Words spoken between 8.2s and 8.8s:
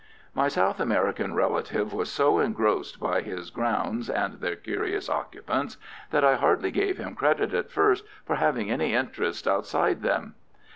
for having